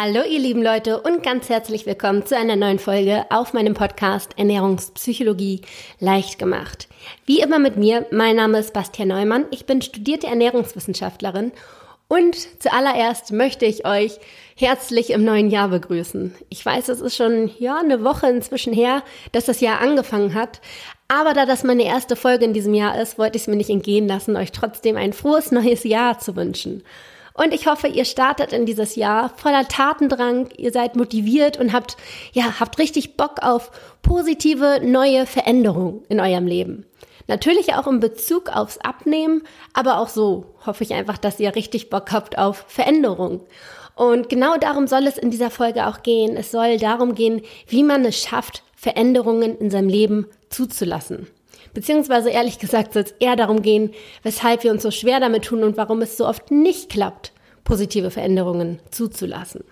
Hallo 0.00 0.20
ihr 0.22 0.38
lieben 0.38 0.62
Leute 0.62 1.00
und 1.00 1.24
ganz 1.24 1.48
herzlich 1.48 1.84
willkommen 1.84 2.24
zu 2.24 2.36
einer 2.36 2.54
neuen 2.54 2.78
Folge 2.78 3.26
auf 3.30 3.52
meinem 3.52 3.74
Podcast 3.74 4.30
Ernährungspsychologie 4.38 5.62
leicht 5.98 6.38
gemacht. 6.38 6.86
Wie 7.26 7.40
immer 7.40 7.58
mit 7.58 7.76
mir, 7.76 8.06
mein 8.12 8.36
Name 8.36 8.60
ist 8.60 8.72
Bastian 8.72 9.08
Neumann, 9.08 9.46
ich 9.50 9.66
bin 9.66 9.82
studierte 9.82 10.28
Ernährungswissenschaftlerin 10.28 11.50
und 12.06 12.36
zuallererst 12.62 13.32
möchte 13.32 13.66
ich 13.66 13.86
euch 13.86 14.20
herzlich 14.54 15.10
im 15.10 15.24
neuen 15.24 15.50
Jahr 15.50 15.66
begrüßen. 15.66 16.32
Ich 16.48 16.64
weiß, 16.64 16.90
es 16.90 17.00
ist 17.00 17.16
schon 17.16 17.50
ja 17.58 17.80
eine 17.80 18.04
Woche 18.04 18.28
inzwischen 18.28 18.72
her, 18.72 19.02
dass 19.32 19.46
das 19.46 19.60
Jahr 19.60 19.80
angefangen 19.80 20.34
hat, 20.34 20.60
aber 21.08 21.34
da 21.34 21.44
das 21.44 21.64
meine 21.64 21.84
erste 21.84 22.14
Folge 22.14 22.44
in 22.44 22.52
diesem 22.52 22.74
Jahr 22.74 23.00
ist, 23.02 23.18
wollte 23.18 23.34
ich 23.34 23.42
es 23.42 23.48
mir 23.48 23.56
nicht 23.56 23.68
entgehen 23.68 24.06
lassen, 24.06 24.36
euch 24.36 24.52
trotzdem 24.52 24.96
ein 24.96 25.12
frohes 25.12 25.50
neues 25.50 25.82
Jahr 25.82 26.20
zu 26.20 26.36
wünschen. 26.36 26.84
Und 27.38 27.54
ich 27.54 27.68
hoffe, 27.68 27.86
ihr 27.86 28.04
startet 28.04 28.52
in 28.52 28.66
dieses 28.66 28.96
Jahr 28.96 29.30
voller 29.36 29.68
Tatendrang, 29.68 30.48
ihr 30.56 30.72
seid 30.72 30.96
motiviert 30.96 31.56
und 31.56 31.72
habt, 31.72 31.96
ja, 32.32 32.58
habt 32.58 32.80
richtig 32.80 33.16
Bock 33.16 33.36
auf 33.42 33.70
positive 34.02 34.80
neue 34.82 35.24
Veränderungen 35.24 36.02
in 36.08 36.18
eurem 36.18 36.48
Leben. 36.48 36.84
Natürlich 37.28 37.74
auch 37.74 37.86
in 37.86 38.00
Bezug 38.00 38.48
aufs 38.48 38.78
Abnehmen, 38.78 39.44
aber 39.72 40.00
auch 40.00 40.08
so 40.08 40.56
hoffe 40.66 40.82
ich 40.82 40.94
einfach, 40.94 41.16
dass 41.16 41.38
ihr 41.38 41.54
richtig 41.54 41.90
Bock 41.90 42.10
habt 42.10 42.36
auf 42.38 42.64
Veränderung. 42.66 43.46
Und 43.94 44.28
genau 44.28 44.56
darum 44.56 44.88
soll 44.88 45.06
es 45.06 45.16
in 45.16 45.30
dieser 45.30 45.50
Folge 45.50 45.86
auch 45.86 46.02
gehen. 46.02 46.36
Es 46.36 46.50
soll 46.50 46.78
darum 46.78 47.14
gehen, 47.14 47.42
wie 47.68 47.84
man 47.84 48.04
es 48.04 48.18
schafft, 48.18 48.64
Veränderungen 48.74 49.56
in 49.58 49.70
seinem 49.70 49.88
Leben 49.88 50.26
zuzulassen. 50.50 51.28
Beziehungsweise 51.78 52.30
ehrlich 52.30 52.58
gesagt 52.58 52.92
soll 52.92 53.04
es 53.04 53.14
eher 53.20 53.36
darum 53.36 53.62
gehen, 53.62 53.92
weshalb 54.24 54.64
wir 54.64 54.72
uns 54.72 54.82
so 54.82 54.90
schwer 54.90 55.20
damit 55.20 55.44
tun 55.44 55.62
und 55.62 55.76
warum 55.76 56.02
es 56.02 56.16
so 56.16 56.26
oft 56.26 56.50
nicht 56.50 56.90
klappt, 56.90 57.30
positive 57.62 58.10
Veränderungen 58.10 58.80
zuzulassen. 58.90 59.62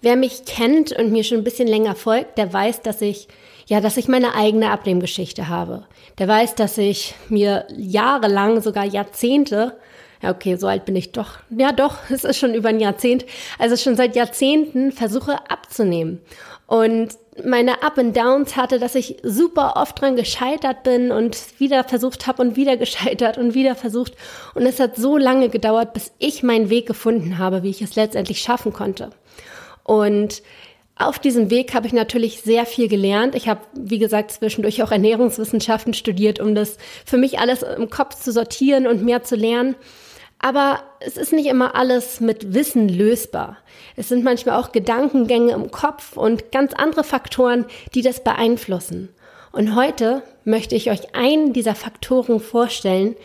Wer 0.00 0.14
mich 0.14 0.44
kennt 0.44 0.92
und 0.92 1.10
mir 1.10 1.24
schon 1.24 1.38
ein 1.38 1.42
bisschen 1.44 1.66
länger 1.66 1.96
folgt, 1.96 2.38
der 2.38 2.52
weiß, 2.52 2.82
dass 2.82 3.00
ich, 3.00 3.26
ja, 3.66 3.80
dass 3.80 3.96
ich 3.96 4.06
meine 4.06 4.36
eigene 4.36 4.70
Abnehmgeschichte 4.70 5.48
habe. 5.48 5.86
Der 6.18 6.28
weiß, 6.28 6.54
dass 6.54 6.78
ich 6.78 7.16
mir 7.28 7.66
jahrelang, 7.76 8.60
sogar 8.60 8.84
Jahrzehnte, 8.84 9.76
ja, 10.22 10.30
okay, 10.30 10.54
so 10.54 10.68
alt 10.68 10.84
bin 10.84 10.94
ich 10.94 11.10
doch, 11.10 11.38
ja 11.50 11.72
doch, 11.72 11.96
es 12.10 12.22
ist 12.22 12.38
schon 12.38 12.54
über 12.54 12.68
ein 12.68 12.78
Jahrzehnt, 12.78 13.26
also 13.58 13.74
schon 13.74 13.96
seit 13.96 14.14
Jahrzehnten 14.14 14.92
versuche 14.92 15.50
abzunehmen. 15.50 16.20
Und 16.68 17.18
meine 17.44 17.82
Up 17.82 17.98
and 17.98 18.16
Downs 18.16 18.56
hatte, 18.56 18.78
dass 18.78 18.94
ich 18.94 19.16
super 19.22 19.74
oft 19.76 20.00
dran 20.00 20.16
gescheitert 20.16 20.82
bin 20.82 21.12
und 21.12 21.36
wieder 21.58 21.84
versucht 21.84 22.26
habe 22.26 22.42
und 22.42 22.56
wieder 22.56 22.76
gescheitert 22.78 23.38
und 23.38 23.54
wieder 23.54 23.74
versucht. 23.74 24.14
Und 24.54 24.66
es 24.66 24.80
hat 24.80 24.96
so 24.96 25.16
lange 25.16 25.48
gedauert, 25.48 25.92
bis 25.92 26.12
ich 26.18 26.42
meinen 26.42 26.70
Weg 26.70 26.86
gefunden 26.86 27.38
habe, 27.38 27.62
wie 27.62 27.70
ich 27.70 27.82
es 27.82 27.96
letztendlich 27.96 28.40
schaffen 28.40 28.72
konnte. 28.72 29.10
Und 29.84 30.42
auf 30.98 31.20
diesem 31.20 31.50
Weg 31.50 31.74
habe 31.74 31.86
ich 31.86 31.92
natürlich 31.92 32.40
sehr 32.40 32.66
viel 32.66 32.88
gelernt. 32.88 33.36
Ich 33.36 33.48
habe, 33.48 33.60
wie 33.72 33.98
gesagt, 33.98 34.32
zwischendurch 34.32 34.82
auch 34.82 34.90
Ernährungswissenschaften 34.90 35.94
studiert, 35.94 36.40
um 36.40 36.56
das 36.56 36.76
für 37.06 37.16
mich 37.16 37.38
alles 37.38 37.62
im 37.62 37.88
Kopf 37.88 38.16
zu 38.16 38.32
sortieren 38.32 38.88
und 38.88 39.04
mehr 39.04 39.22
zu 39.22 39.36
lernen. 39.36 39.76
Aber 40.40 40.80
es 41.00 41.16
ist 41.16 41.32
nicht 41.32 41.46
immer 41.46 41.74
alles 41.74 42.20
mit 42.20 42.54
Wissen 42.54 42.88
lösbar. 42.88 43.58
Es 43.96 44.08
sind 44.08 44.22
manchmal 44.22 44.60
auch 44.60 44.70
Gedankengänge 44.70 45.52
im 45.52 45.70
Kopf 45.70 46.16
und 46.16 46.52
ganz 46.52 46.74
andere 46.74 47.02
Faktoren, 47.02 47.66
die 47.94 48.02
das 48.02 48.22
beeinflussen. 48.22 49.08
Und 49.50 49.74
heute 49.74 50.22
möchte 50.44 50.76
ich 50.76 50.90
euch 50.90 51.14
einen 51.14 51.52
dieser 51.52 51.74
Faktoren 51.74 52.38
vorstellen, 52.38 53.16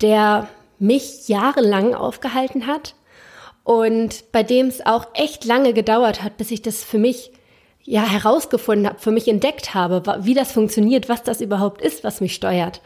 der 0.00 0.48
mich 0.78 1.28
jahrelang 1.28 1.94
aufgehalten 1.94 2.66
hat 2.66 2.94
und 3.64 4.32
bei 4.32 4.42
dem 4.42 4.66
es 4.66 4.84
auch 4.84 5.06
echt 5.14 5.44
lange 5.44 5.74
gedauert 5.74 6.22
hat, 6.22 6.36
bis 6.36 6.50
ich 6.50 6.62
das 6.62 6.82
für 6.82 6.98
mich 6.98 7.32
ja 7.84 8.02
herausgefunden 8.02 8.88
habe, 8.88 8.98
für 8.98 9.10
mich 9.10 9.28
entdeckt 9.28 9.74
habe, 9.74 10.02
wie 10.22 10.34
das 10.34 10.52
funktioniert, 10.52 11.08
was 11.08 11.22
das 11.22 11.40
überhaupt 11.40 11.82
ist, 11.82 12.04
was 12.04 12.20
mich 12.20 12.34
steuert. 12.34 12.80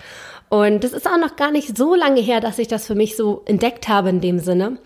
Und 0.48 0.84
das 0.84 0.92
ist 0.92 1.06
auch 1.06 1.18
noch 1.18 1.36
gar 1.36 1.50
nicht 1.50 1.76
so 1.76 1.94
lange 1.94 2.20
her, 2.20 2.40
dass 2.40 2.58
ich 2.58 2.68
das 2.68 2.86
für 2.86 2.94
mich 2.94 3.16
so 3.16 3.42
entdeckt 3.46 3.88
habe 3.88 4.10
in 4.10 4.20
dem 4.20 4.38
Sinne. 4.38 4.78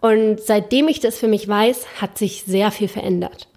Und 0.00 0.40
seitdem 0.40 0.88
ich 0.88 1.00
das 1.00 1.18
für 1.18 1.28
mich 1.28 1.46
weiß, 1.46 2.00
hat 2.00 2.16
sich 2.16 2.44
sehr 2.44 2.70
viel 2.70 2.88
verändert. 2.88 3.48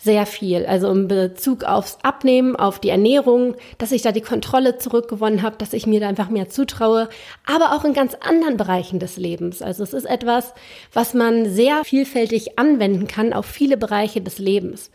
Sehr 0.00 0.26
viel. 0.26 0.64
Also 0.64 0.88
in 0.92 1.08
Bezug 1.08 1.64
aufs 1.64 1.98
Abnehmen, 2.02 2.54
auf 2.54 2.78
die 2.78 2.90
Ernährung, 2.90 3.56
dass 3.78 3.90
ich 3.90 4.02
da 4.02 4.12
die 4.12 4.20
Kontrolle 4.20 4.78
zurückgewonnen 4.78 5.42
habe, 5.42 5.56
dass 5.58 5.72
ich 5.72 5.88
mir 5.88 5.98
da 5.98 6.08
einfach 6.08 6.28
mehr 6.28 6.48
zutraue, 6.48 7.08
aber 7.44 7.74
auch 7.74 7.84
in 7.84 7.94
ganz 7.94 8.14
anderen 8.20 8.56
Bereichen 8.56 9.00
des 9.00 9.16
Lebens. 9.16 9.60
Also 9.60 9.82
es 9.82 9.92
ist 9.92 10.04
etwas, 10.04 10.54
was 10.92 11.14
man 11.14 11.50
sehr 11.50 11.82
vielfältig 11.84 12.60
anwenden 12.60 13.08
kann 13.08 13.32
auf 13.32 13.46
viele 13.46 13.76
Bereiche 13.76 14.20
des 14.20 14.38
Lebens. 14.38 14.92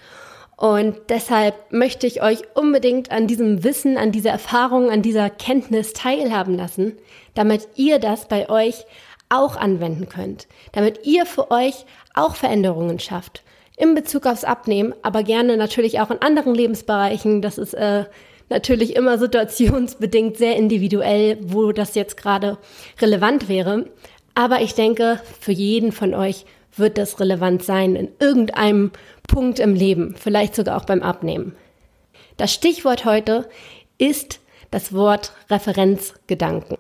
Und 0.56 0.96
deshalb 1.09 1.56
möchte 1.72 2.08
ich 2.08 2.22
euch 2.22 2.40
unbedingt 2.53 3.12
an 3.12 3.28
diesem 3.28 3.64
Wissen, 3.64 3.97
an 3.97 4.12
dieser 4.12 4.30
Erfahrung, 4.30 4.90
an 4.90 5.02
dieser 5.02 5.30
Kenntnis 5.30 5.94
teilhaben 5.94 6.56
lassen, 6.56 6.97
damit 7.34 7.68
ihr 7.75 8.00
das 8.00 8.28
bei 8.28 8.50
euch 8.50 8.86
auch 9.30 9.56
anwenden 9.56 10.09
könnt, 10.09 10.47
damit 10.74 11.06
ihr 11.06 11.25
für 11.25 11.50
euch 11.52 11.86
auch 12.14 12.36
Veränderungen 12.36 13.00
schafft. 13.00 13.44
In 13.75 13.96
Bezug 13.96 14.28
aufs 14.28 14.44
Abnehmen, 14.44 14.94
aber 15.02 15.24
gerne 15.24 15.58
natürlich 15.58 16.00
auch 16.00 16.12
in 16.12 16.22
anderen 16.22 16.53
Lebensbereichen. 16.53 17.41
Das 17.41 17.58
ist 17.58 17.74
äh, 17.74 18.06
natürlich 18.50 18.96
immer 18.96 19.18
situationsbedingt 19.18 20.38
sehr 20.38 20.56
individuell, 20.56 21.40
wo 21.41 21.72
das 21.72 21.96
jetzt 21.96 22.16
gerade 22.16 22.59
relevant 23.02 23.50
wäre. 23.50 23.90
Aber 24.35 24.62
ich 24.62 24.75
denke, 24.75 25.20
für 25.40 25.52
jeden 25.52 25.91
von 25.91 26.14
euch 26.14 26.46
wird 26.75 26.97
das 26.97 27.19
relevant 27.19 27.63
sein 27.63 27.95
in 27.95 28.09
irgendeinem 28.19 28.91
Punkt 29.28 29.59
im 29.59 29.75
Leben, 29.75 30.16
vielleicht 30.17 30.56
sogar 30.56 30.78
auch 30.78 30.85
beim 30.85 31.01
Abnehmen. 31.01 31.56
Das 32.38 32.53
Stichwort 32.53 33.06
heute 33.06 33.47
ist 33.97 34.39
das 34.72 34.94
Wort 34.94 35.34
Referenzgedanken. 35.50 36.78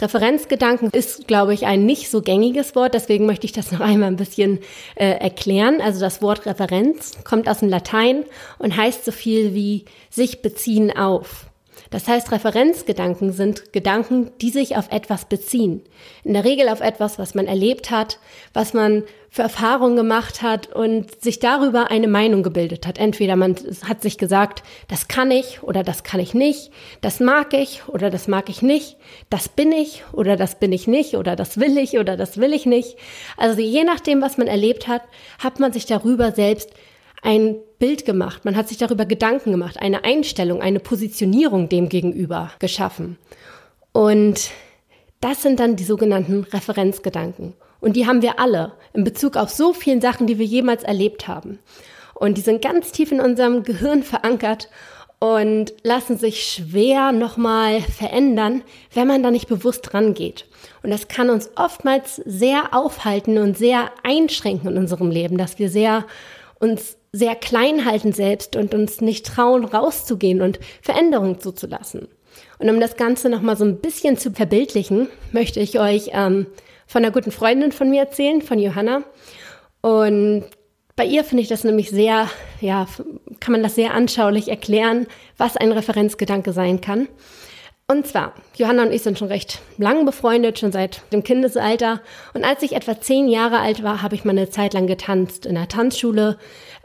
Referenzgedanken 0.00 0.90
ist, 0.90 1.26
glaube 1.26 1.54
ich, 1.54 1.66
ein 1.66 1.84
nicht 1.84 2.08
so 2.08 2.22
gängiges 2.22 2.76
Wort, 2.76 2.94
deswegen 2.94 3.26
möchte 3.26 3.46
ich 3.46 3.52
das 3.52 3.72
noch 3.72 3.80
einmal 3.80 4.08
ein 4.08 4.16
bisschen 4.16 4.60
äh, 4.94 5.10
erklären. 5.10 5.80
Also 5.80 6.00
das 6.00 6.22
Wort 6.22 6.46
Referenz 6.46 7.18
kommt 7.24 7.48
aus 7.48 7.58
dem 7.58 7.68
Latein 7.68 8.24
und 8.58 8.76
heißt 8.76 9.04
so 9.04 9.10
viel 9.10 9.54
wie 9.54 9.84
sich 10.10 10.40
beziehen 10.42 10.96
auf. 10.96 11.46
Das 11.90 12.06
heißt, 12.06 12.32
Referenzgedanken 12.32 13.32
sind 13.32 13.72
Gedanken, 13.72 14.30
die 14.40 14.50
sich 14.50 14.76
auf 14.76 14.90
etwas 14.90 15.24
beziehen. 15.24 15.82
In 16.24 16.34
der 16.34 16.44
Regel 16.44 16.68
auf 16.68 16.80
etwas, 16.80 17.18
was 17.18 17.34
man 17.34 17.46
erlebt 17.46 17.90
hat, 17.90 18.18
was 18.52 18.74
man 18.74 19.04
für 19.30 19.42
Erfahrungen 19.42 19.96
gemacht 19.96 20.42
hat 20.42 20.74
und 20.74 21.20
sich 21.22 21.38
darüber 21.38 21.90
eine 21.90 22.08
Meinung 22.08 22.42
gebildet 22.42 22.86
hat. 22.86 22.98
Entweder 22.98 23.36
man 23.36 23.56
hat 23.86 24.02
sich 24.02 24.16
gesagt, 24.16 24.62
das 24.88 25.08
kann 25.08 25.30
ich 25.30 25.62
oder 25.62 25.82
das 25.82 26.02
kann 26.02 26.20
ich 26.20 26.34
nicht, 26.34 26.70
das 27.02 27.20
mag 27.20 27.52
ich 27.52 27.86
oder 27.88 28.10
das 28.10 28.26
mag 28.26 28.48
ich 28.48 28.62
nicht, 28.62 28.96
das 29.28 29.48
bin 29.48 29.70
ich 29.70 30.02
oder 30.12 30.36
das 30.36 30.58
bin 30.58 30.72
ich 30.72 30.86
nicht 30.86 31.14
oder 31.14 31.36
das 31.36 31.60
will 31.60 31.76
ich 31.76 31.98
oder 31.98 32.16
das 32.16 32.38
will 32.38 32.52
ich 32.52 32.64
nicht. 32.64 32.96
Also 33.36 33.60
je 33.60 33.84
nachdem, 33.84 34.22
was 34.22 34.38
man 34.38 34.46
erlebt 34.46 34.88
hat, 34.88 35.02
hat 35.38 35.60
man 35.60 35.72
sich 35.72 35.84
darüber 35.84 36.32
selbst 36.32 36.70
ein 37.22 37.56
Bild 37.78 38.04
gemacht, 38.04 38.44
man 38.44 38.56
hat 38.56 38.68
sich 38.68 38.78
darüber 38.78 39.06
Gedanken 39.06 39.50
gemacht, 39.50 39.78
eine 39.80 40.04
Einstellung, 40.04 40.60
eine 40.60 40.80
Positionierung 40.80 41.68
dem 41.68 41.88
gegenüber 41.88 42.52
geschaffen. 42.58 43.18
Und 43.92 44.50
das 45.20 45.42
sind 45.42 45.60
dann 45.60 45.76
die 45.76 45.84
sogenannten 45.84 46.44
Referenzgedanken. 46.44 47.54
Und 47.80 47.96
die 47.96 48.06
haben 48.06 48.22
wir 48.22 48.40
alle 48.40 48.72
in 48.92 49.04
Bezug 49.04 49.36
auf 49.36 49.50
so 49.50 49.72
vielen 49.72 50.00
Sachen, 50.00 50.26
die 50.26 50.38
wir 50.38 50.46
jemals 50.46 50.82
erlebt 50.82 51.28
haben. 51.28 51.58
Und 52.14 52.36
die 52.36 52.42
sind 52.42 52.62
ganz 52.62 52.90
tief 52.92 53.12
in 53.12 53.20
unserem 53.20 53.62
Gehirn 53.62 54.02
verankert 54.02 54.68
und 55.20 55.74
lassen 55.82 56.16
sich 56.16 56.44
schwer 56.44 57.12
nochmal 57.12 57.80
verändern, 57.80 58.62
wenn 58.94 59.08
man 59.08 59.22
da 59.22 59.30
nicht 59.30 59.48
bewusst 59.48 59.94
rangeht. 59.94 60.46
Und 60.82 60.90
das 60.90 61.08
kann 61.08 61.30
uns 61.30 61.50
oftmals 61.56 62.16
sehr 62.16 62.74
aufhalten 62.74 63.38
und 63.38 63.58
sehr 63.58 63.90
einschränken 64.04 64.70
in 64.70 64.78
unserem 64.78 65.10
Leben, 65.10 65.36
dass 65.36 65.58
wir 65.58 65.70
sehr 65.70 66.06
uns 66.60 66.97
sehr 67.12 67.34
klein 67.34 67.84
halten 67.84 68.12
selbst 68.12 68.56
und 68.56 68.74
uns 68.74 69.00
nicht 69.00 69.26
trauen, 69.26 69.64
rauszugehen 69.64 70.42
und 70.42 70.58
Veränderungen 70.82 71.40
zuzulassen. 71.40 72.08
Und 72.58 72.68
um 72.68 72.80
das 72.80 72.96
Ganze 72.96 73.28
nochmal 73.28 73.56
so 73.56 73.64
ein 73.64 73.78
bisschen 73.78 74.16
zu 74.16 74.32
verbildlichen, 74.32 75.08
möchte 75.32 75.60
ich 75.60 75.78
euch 75.78 76.10
ähm, 76.12 76.46
von 76.86 77.04
einer 77.04 77.12
guten 77.12 77.30
Freundin 77.30 77.72
von 77.72 77.88
mir 77.90 78.00
erzählen, 78.00 78.42
von 78.42 78.58
Johanna. 78.58 79.02
Und 79.80 80.44
bei 80.96 81.04
ihr 81.04 81.22
finde 81.22 81.42
ich 81.42 81.48
das 81.48 81.64
nämlich 81.64 81.90
sehr, 81.90 82.28
ja, 82.60 82.86
kann 83.40 83.52
man 83.52 83.62
das 83.62 83.76
sehr 83.76 83.94
anschaulich 83.94 84.48
erklären, 84.48 85.06
was 85.36 85.56
ein 85.56 85.70
Referenzgedanke 85.70 86.52
sein 86.52 86.80
kann. 86.80 87.08
Und 87.90 88.06
zwar, 88.06 88.34
Johanna 88.56 88.82
und 88.82 88.92
ich 88.92 89.02
sind 89.02 89.18
schon 89.18 89.28
recht 89.28 89.60
lang 89.78 90.04
befreundet, 90.04 90.58
schon 90.58 90.72
seit 90.72 91.00
dem 91.10 91.22
Kindesalter. 91.22 92.02
Und 92.34 92.44
als 92.44 92.62
ich 92.62 92.72
etwa 92.72 93.00
zehn 93.00 93.28
Jahre 93.28 93.60
alt 93.60 93.82
war, 93.82 94.02
habe 94.02 94.14
ich 94.14 94.24
mal 94.24 94.32
eine 94.32 94.50
Zeit 94.50 94.74
lang 94.74 94.86
getanzt 94.86 95.46
in 95.46 95.54
der 95.54 95.68
Tanzschule 95.68 96.36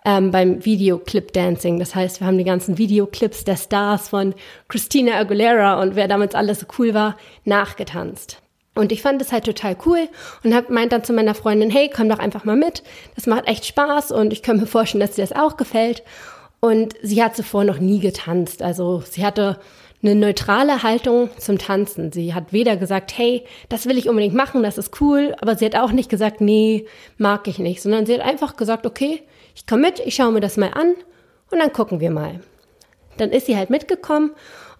ähm, 0.05 0.31
beim 0.31 0.63
Videoclip 0.65 1.33
Dancing. 1.33 1.79
Das 1.79 1.95
heißt, 1.95 2.19
wir 2.19 2.27
haben 2.27 2.37
die 2.37 2.43
ganzen 2.43 2.77
Videoclips 2.77 3.43
der 3.43 3.57
Stars 3.57 4.09
von 4.09 4.33
Christina 4.67 5.15
Aguilera 5.15 5.81
und 5.81 5.95
wer 5.95 6.07
damals 6.07 6.35
alles 6.35 6.59
so 6.59 6.65
cool 6.77 6.93
war, 6.93 7.17
nachgetanzt. 7.45 8.41
Und 8.75 8.91
ich 8.91 9.01
fand 9.01 9.21
es 9.21 9.31
halt 9.31 9.45
total 9.45 9.77
cool 9.85 10.09
und 10.43 10.53
hab 10.55 10.69
meint 10.69 10.91
dann 10.91 11.03
zu 11.03 11.13
meiner 11.13 11.35
Freundin, 11.35 11.69
hey, 11.69 11.91
komm 11.93 12.09
doch 12.09 12.19
einfach 12.19 12.43
mal 12.43 12.55
mit. 12.55 12.83
Das 13.15 13.27
macht 13.27 13.47
echt 13.47 13.65
Spaß 13.65 14.11
und 14.11 14.33
ich 14.33 14.41
kann 14.41 14.57
mir 14.57 14.65
vorstellen, 14.65 15.01
dass 15.01 15.15
dir 15.15 15.21
das 15.21 15.31
auch 15.37 15.57
gefällt. 15.57 16.03
Und 16.59 16.95
sie 17.01 17.21
hat 17.23 17.35
zuvor 17.35 17.65
noch 17.65 17.79
nie 17.79 17.99
getanzt. 17.99 18.63
Also 18.63 19.03
sie 19.07 19.25
hatte 19.25 19.59
eine 20.03 20.15
neutrale 20.15 20.83
Haltung 20.83 21.29
zum 21.37 21.57
Tanzen. 21.57 22.11
Sie 22.11 22.33
hat 22.33 22.51
weder 22.51 22.75
gesagt, 22.75 23.17
hey, 23.17 23.45
das 23.69 23.85
will 23.85 23.97
ich 23.97 24.09
unbedingt 24.09 24.35
machen, 24.35 24.63
das 24.63 24.77
ist 24.77 24.99
cool, 25.01 25.35
aber 25.41 25.55
sie 25.55 25.65
hat 25.65 25.75
auch 25.75 25.91
nicht 25.91 26.09
gesagt, 26.09 26.41
nee, 26.41 26.85
mag 27.17 27.47
ich 27.47 27.57
nicht, 27.57 27.81
sondern 27.81 28.05
sie 28.05 28.13
hat 28.13 28.21
einfach 28.21 28.57
gesagt, 28.57 28.85
okay, 28.85 29.21
ich 29.55 29.65
komme 29.65 29.83
mit, 29.83 29.99
ich 29.99 30.15
schaue 30.15 30.31
mir 30.31 30.41
das 30.41 30.57
mal 30.57 30.71
an 30.73 30.95
und 31.51 31.59
dann 31.59 31.71
gucken 31.71 31.99
wir 31.99 32.11
mal. 32.11 32.41
Dann 33.17 33.31
ist 33.31 33.45
sie 33.45 33.55
halt 33.55 33.69
mitgekommen 33.69 34.31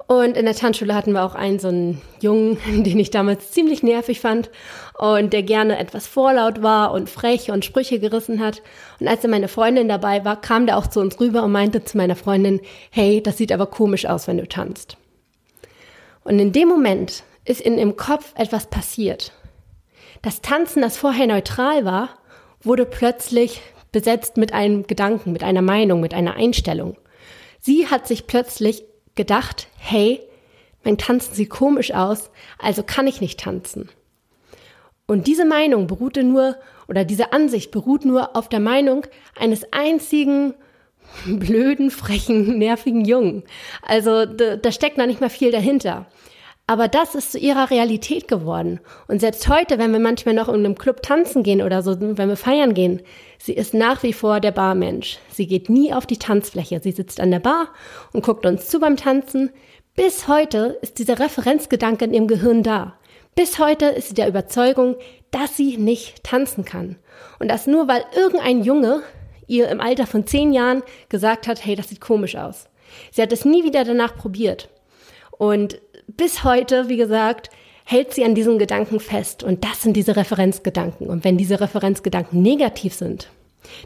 und 0.08 0.36
in 0.36 0.46
der 0.46 0.56
Tanzschule 0.56 0.94
hatten 0.94 1.14
wir 1.14 1.24
auch 1.24 1.36
einen 1.36 1.60
so 1.60 1.70
einen 1.70 2.02
Jungen, 2.20 2.58
den 2.84 3.00
ich 3.00 3.12
damals 3.12 3.52
ziemlich 3.52 3.84
nervig 3.84 4.20
fand 4.20 4.50
und 4.98 5.32
der 5.32 5.44
gerne 5.44 5.80
etwas 5.80 6.08
vorlaut 6.08 6.62
war 6.62 6.92
und 6.92 7.10
frech 7.10 7.52
und 7.52 7.64
Sprüche 7.64 8.00
gerissen 8.00 8.40
hat. 8.40 8.62
Und 9.00 9.08
als 9.08 9.22
dann 9.22 9.32
meine 9.32 9.48
Freundin 9.48 9.88
dabei 9.88 10.26
war, 10.26 10.40
kam 10.42 10.66
der 10.66 10.78
auch 10.78 10.88
zu 10.88 11.00
uns 11.00 11.20
rüber 11.20 11.44
und 11.44 11.52
meinte 11.52 11.84
zu 11.84 11.98
meiner 11.98 12.16
Freundin, 12.16 12.60
hey, 12.92 13.22
das 13.24 13.38
sieht 13.38 13.52
aber 13.52 13.68
komisch 13.68 14.06
aus, 14.06 14.28
wenn 14.28 14.38
du 14.38 14.48
tanzt. 14.48 14.98
Und 16.24 16.40
in 16.40 16.52
dem 16.52 16.68
Moment 16.68 17.24
ist 17.46 17.62
in 17.62 17.78
ihrem 17.78 17.96
Kopf 17.96 18.34
etwas 18.36 18.68
passiert. 18.68 19.34
Das 20.22 20.42
Tanzen, 20.42 20.82
das 20.82 20.98
vorher 20.98 21.28
neutral 21.28 21.86
war, 21.86 22.10
wurde 22.62 22.86
plötzlich 22.86 23.62
besetzt 23.92 24.38
mit 24.38 24.54
einem 24.54 24.88
Gedanken, 24.88 25.34
mit 25.34 25.44
einer 25.44 25.62
Meinung, 25.62 26.00
mit 26.00 26.14
einer 26.14 26.36
Einstellung. 26.36 26.98
Sie 27.60 27.88
hat 27.88 28.08
sich 28.08 28.28
plötzlich 28.28 28.84
gedacht, 29.16 29.68
hey, 29.78 30.22
mein 30.84 30.98
Tanzen 30.98 31.34
sieht 31.34 31.50
komisch 31.50 31.94
aus, 31.94 32.32
also 32.58 32.84
kann 32.84 33.08
ich 33.08 33.22
nicht 33.22 33.40
tanzen. 33.40 33.90
Und 35.06 35.28
diese 35.28 35.46
Meinung 35.46 35.88
beruhte 35.88 36.24
nur, 36.24 36.58
oder 36.88 37.06
diese 37.06 37.34
Ansicht 37.34 37.72
beruht 37.72 38.06
nur 38.06 38.36
auf 38.36 38.50
der 38.50 38.60
Meinung 38.60 39.06
eines 39.38 39.72
einzigen 39.72 40.54
blöden, 41.26 41.92
frechen, 41.92 42.58
nervigen 42.58 43.06
Jungen. 43.06 43.44
Also 43.82 44.26
da, 44.26 44.56
da 44.56 44.72
steckt 44.72 44.98
noch 44.98 45.06
nicht 45.06 45.22
mal 45.22 45.30
viel 45.30 45.52
dahinter. 45.52 46.08
Aber 46.66 46.88
das 46.88 47.14
ist 47.14 47.34
zu 47.34 47.40
ihrer 47.40 47.70
Realität 47.72 48.30
geworden. 48.30 48.80
Und 49.10 49.20
selbst 49.20 49.50
heute, 49.50 49.80
wenn 49.80 49.92
wir 49.92 50.00
manchmal 50.00 50.34
noch 50.34 50.48
in 50.48 50.56
einem 50.56 50.78
Club 50.78 51.02
tanzen 51.02 51.44
gehen 51.44 51.62
oder 51.62 51.82
so, 51.84 52.00
wenn 52.00 52.30
wir 52.30 52.38
feiern 52.38 52.74
gehen, 52.74 53.02
sie 53.38 53.54
ist 53.54 53.74
nach 53.74 54.02
wie 54.02 54.14
vor 54.14 54.40
der 54.40 54.52
Barmensch. 54.52 55.20
Sie 55.30 55.46
geht 55.46 55.70
nie 55.70 55.94
auf 55.94 56.06
die 56.06 56.20
Tanzfläche. 56.20 56.80
Sie 56.82 56.92
sitzt 56.92 57.20
an 57.20 57.32
der 57.32 57.40
Bar 57.40 57.68
und 58.14 58.24
guckt 58.24 58.46
uns 58.46 58.70
zu 58.70 58.80
beim 58.80 58.96
Tanzen. 58.96 59.50
Bis 59.96 60.30
heute 60.30 60.80
ist 60.82 61.00
dieser 61.00 61.20
Referenzgedanke 61.20 62.06
in 62.06 62.14
ihrem 62.14 62.28
Gehirn 62.28 62.64
da. 62.64 62.94
Bis 63.36 63.60
heute 63.60 63.88
ist 63.88 64.10
sie 64.10 64.16
der 64.16 64.30
Überzeugung, 64.30 64.96
dass 65.32 65.58
sie 65.58 65.78
nicht 65.78 66.24
tanzen 66.24 66.64
kann. 66.64 66.96
Und 67.40 67.50
das 67.50 67.68
nur, 67.68 67.90
weil 67.90 68.06
irgendein 68.16 68.64
Junge 68.64 69.04
ihr 69.54 69.70
im 69.70 69.80
Alter 69.80 70.08
von 70.08 70.26
zehn 70.26 70.54
Jahren 70.54 70.84
gesagt 71.10 71.48
hat, 71.48 71.66
hey, 71.66 71.76
das 71.76 71.90
sieht 71.90 72.02
komisch 72.02 72.36
aus. 72.36 72.68
Sie 73.12 73.22
hat 73.22 73.32
es 73.32 73.46
nie 73.46 73.64
wieder 73.64 73.84
danach 73.84 74.16
probiert. 74.16 74.70
Und 75.32 75.80
bis 76.08 76.44
heute, 76.44 76.90
wie 76.90 76.98
gesagt, 76.98 77.50
hält 77.86 78.14
sie 78.14 78.24
an 78.24 78.36
diesen 78.36 78.60
Gedanken 78.60 79.00
fest. 79.00 79.44
Und 79.44 79.64
das 79.64 79.82
sind 79.82 79.94
diese 79.94 80.16
Referenzgedanken. 80.16 81.08
Und 81.08 81.24
wenn 81.24 81.38
diese 81.38 81.60
Referenzgedanken 81.60 82.42
negativ 82.42 82.94
sind, 82.94 83.30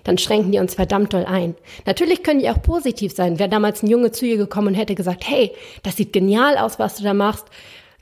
dann 0.03 0.17
schränken 0.17 0.51
die 0.51 0.59
uns 0.59 0.75
verdammt 0.75 1.13
doll 1.13 1.25
ein. 1.25 1.55
Natürlich 1.85 2.23
können 2.23 2.39
die 2.39 2.49
auch 2.49 2.61
positiv 2.61 3.13
sein. 3.13 3.39
Wäre 3.39 3.49
damals 3.49 3.83
ein 3.83 3.89
Junge 3.89 4.11
zu 4.11 4.25
ihr 4.25 4.37
gekommen 4.37 4.69
und 4.69 4.73
hätte 4.73 4.95
gesagt, 4.95 5.27
hey, 5.27 5.51
das 5.83 5.97
sieht 5.97 6.13
genial 6.13 6.57
aus, 6.57 6.79
was 6.79 6.95
du 6.95 7.03
da 7.03 7.13
machst. 7.13 7.45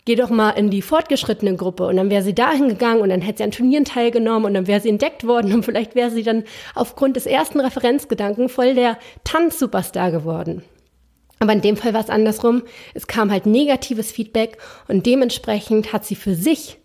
Geh 0.06 0.16
doch 0.16 0.30
mal 0.30 0.52
in 0.52 0.70
die 0.70 0.84
fortgeschrittene 0.84 1.56
Gruppe. 1.56 1.88
Und 1.88 1.98
dann 1.98 2.12
wäre 2.12 2.22
sie 2.22 2.36
dahin 2.36 2.70
gegangen 2.70 3.02
und 3.02 3.10
dann 3.10 3.22
hätte 3.22 3.40
sie 3.40 3.44
an 3.44 3.52
Turnieren 3.52 3.86
teilgenommen 3.86 4.46
und 4.46 4.54
dann 4.54 4.68
wäre 4.68 4.80
sie 4.80 4.90
entdeckt 4.90 5.26
worden 5.26 5.54
und 5.54 5.66
vielleicht 5.66 5.96
wäre 5.96 6.12
sie 6.12 6.24
dann 6.24 6.44
aufgrund 6.76 7.16
des 7.16 7.26
ersten 7.26 7.60
Referenzgedanken 7.60 8.48
voll 8.48 8.76
der 8.76 9.00
Tanzsuperstar 9.24 10.12
geworden. 10.12 10.64
Aber 11.40 11.54
in 11.54 11.62
dem 11.62 11.76
Fall 11.76 11.94
war 11.94 12.02
es 12.02 12.10
andersrum. 12.10 12.64
Es 12.94 13.08
kam 13.08 13.32
halt 13.32 13.46
negatives 13.46 14.12
Feedback 14.12 14.58
und 14.88 15.06
dementsprechend 15.06 15.92
hat 15.92 16.06
sie 16.06 16.16
für 16.16 16.36
sich 16.36 16.78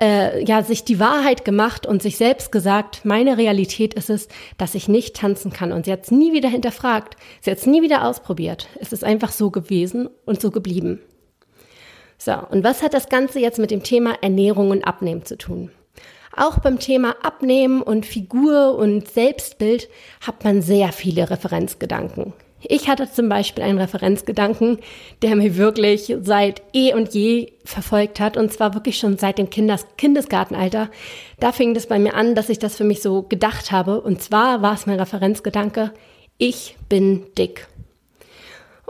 äh, 0.00 0.44
ja 0.44 0.62
sich 0.62 0.84
die 0.84 1.00
Wahrheit 1.00 1.44
gemacht 1.44 1.86
und 1.86 2.02
sich 2.02 2.18
selbst 2.18 2.52
gesagt, 2.52 3.04
meine 3.04 3.36
Realität 3.36 3.94
ist 3.94 4.10
es, 4.10 4.28
dass 4.58 4.74
ich 4.74 4.86
nicht 4.86 5.16
tanzen 5.16 5.52
kann. 5.52 5.72
Und 5.72 5.86
sie 5.86 5.92
hat 5.92 6.04
es 6.04 6.10
nie 6.10 6.32
wieder 6.32 6.48
hinterfragt. 6.48 7.16
Sie 7.40 7.50
hat 7.50 7.58
es 7.58 7.66
nie 7.66 7.82
wieder 7.82 8.06
ausprobiert. 8.06 8.68
Es 8.80 8.92
ist 8.92 9.02
einfach 9.02 9.32
so 9.32 9.50
gewesen 9.50 10.08
und 10.24 10.40
so 10.40 10.50
geblieben. 10.50 11.00
So, 12.18 12.34
und 12.50 12.64
was 12.64 12.82
hat 12.82 12.94
das 12.94 13.08
Ganze 13.08 13.38
jetzt 13.38 13.58
mit 13.58 13.70
dem 13.70 13.82
Thema 13.82 14.14
Ernährung 14.20 14.70
und 14.70 14.84
Abnehmen 14.84 15.24
zu 15.24 15.38
tun? 15.38 15.70
Auch 16.36 16.58
beim 16.58 16.78
Thema 16.78 17.16
Abnehmen 17.22 17.80
und 17.82 18.06
Figur 18.06 18.76
und 18.76 19.08
Selbstbild 19.08 19.88
hat 20.20 20.44
man 20.44 20.62
sehr 20.62 20.92
viele 20.92 21.30
Referenzgedanken. 21.30 22.32
Ich 22.62 22.88
hatte 22.88 23.10
zum 23.10 23.28
Beispiel 23.28 23.62
einen 23.62 23.78
Referenzgedanken, 23.78 24.78
der 25.22 25.36
mir 25.36 25.56
wirklich 25.56 26.14
seit 26.22 26.62
eh 26.72 26.92
und 26.92 27.14
je 27.14 27.52
verfolgt 27.64 28.18
hat, 28.18 28.36
und 28.36 28.52
zwar 28.52 28.74
wirklich 28.74 28.98
schon 28.98 29.16
seit 29.16 29.38
dem 29.38 29.48
Kindes 29.48 29.86
Kindesgartenalter. 29.96 30.90
Da 31.38 31.52
fing 31.52 31.74
das 31.74 31.86
bei 31.86 32.00
mir 32.00 32.14
an, 32.14 32.34
dass 32.34 32.48
ich 32.48 32.58
das 32.58 32.76
für 32.76 32.84
mich 32.84 33.00
so 33.00 33.22
gedacht 33.22 33.70
habe. 33.70 34.00
Und 34.00 34.22
zwar 34.22 34.60
war 34.60 34.74
es 34.74 34.86
mein 34.86 34.98
Referenzgedanke, 34.98 35.92
ich 36.36 36.76
bin 36.88 37.26
dick. 37.36 37.68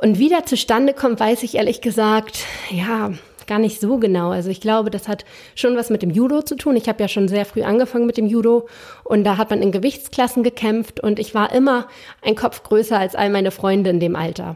Und 0.00 0.18
wie 0.20 0.28
der 0.28 0.46
zustande 0.46 0.94
kommt, 0.94 1.18
weiß 1.18 1.42
ich 1.42 1.56
ehrlich 1.56 1.80
gesagt, 1.80 2.44
ja, 2.70 3.10
gar 3.48 3.58
nicht 3.58 3.80
so 3.80 3.98
genau. 3.98 4.30
Also 4.30 4.48
ich 4.48 4.60
glaube, 4.60 4.90
das 4.90 5.08
hat 5.08 5.24
schon 5.56 5.76
was 5.76 5.90
mit 5.90 6.02
dem 6.02 6.10
Judo 6.10 6.42
zu 6.42 6.54
tun. 6.54 6.76
Ich 6.76 6.88
habe 6.88 7.02
ja 7.02 7.08
schon 7.08 7.26
sehr 7.26 7.44
früh 7.44 7.62
angefangen 7.62 8.06
mit 8.06 8.16
dem 8.16 8.26
Judo 8.26 8.68
und 9.02 9.24
da 9.24 9.38
hat 9.38 9.50
man 9.50 9.60
in 9.60 9.72
Gewichtsklassen 9.72 10.44
gekämpft 10.44 11.00
und 11.00 11.18
ich 11.18 11.34
war 11.34 11.52
immer 11.52 11.88
ein 12.22 12.36
Kopf 12.36 12.62
größer 12.62 12.96
als 12.96 13.16
all 13.16 13.30
meine 13.30 13.50
Freunde 13.50 13.90
in 13.90 13.98
dem 13.98 14.14
Alter. 14.14 14.54